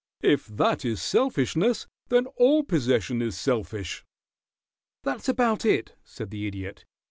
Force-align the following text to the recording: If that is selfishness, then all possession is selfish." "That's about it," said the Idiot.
If 0.23 0.47
that 0.47 0.83
is 0.83 0.99
selfishness, 0.99 1.85
then 2.09 2.25
all 2.25 2.63
possession 2.63 3.21
is 3.21 3.37
selfish." 3.37 4.03
"That's 5.03 5.29
about 5.29 5.63
it," 5.63 5.93
said 6.03 6.31
the 6.31 6.47
Idiot. 6.47 6.85